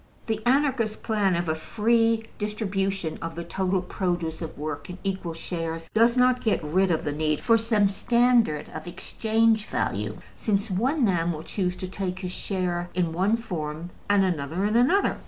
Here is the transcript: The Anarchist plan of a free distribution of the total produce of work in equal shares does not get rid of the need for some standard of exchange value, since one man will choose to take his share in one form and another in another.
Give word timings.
The 0.25 0.41
Anarchist 0.47 1.03
plan 1.03 1.35
of 1.35 1.47
a 1.47 1.53
free 1.53 2.23
distribution 2.39 3.19
of 3.21 3.35
the 3.35 3.43
total 3.43 3.83
produce 3.83 4.41
of 4.41 4.57
work 4.57 4.89
in 4.89 4.97
equal 5.03 5.35
shares 5.35 5.87
does 5.93 6.17
not 6.17 6.41
get 6.43 6.63
rid 6.63 6.89
of 6.89 7.03
the 7.03 7.11
need 7.11 7.39
for 7.39 7.55
some 7.55 7.87
standard 7.87 8.67
of 8.73 8.87
exchange 8.87 9.67
value, 9.67 10.17
since 10.35 10.71
one 10.71 11.05
man 11.05 11.31
will 11.31 11.43
choose 11.43 11.75
to 11.75 11.87
take 11.87 12.17
his 12.17 12.31
share 12.31 12.89
in 12.95 13.13
one 13.13 13.37
form 13.37 13.91
and 14.09 14.25
another 14.25 14.65
in 14.65 14.75
another. 14.75 15.19